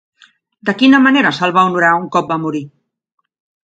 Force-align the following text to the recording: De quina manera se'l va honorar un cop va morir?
De 0.69 0.75
quina 0.79 1.03
manera 1.09 1.33
se'l 1.41 1.55
va 1.59 1.67
honorar 1.71 1.95
un 2.01 2.11
cop 2.19 2.35
va 2.35 2.43
morir? 2.49 2.67